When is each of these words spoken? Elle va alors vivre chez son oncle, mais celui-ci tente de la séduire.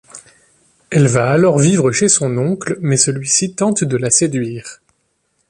Elle 0.89 1.05
va 1.05 1.29
alors 1.31 1.59
vivre 1.59 1.91
chez 1.91 2.09
son 2.09 2.35
oncle, 2.39 2.75
mais 2.81 2.97
celui-ci 2.97 3.53
tente 3.53 3.83
de 3.83 3.97
la 3.97 4.09
séduire. 4.09 4.81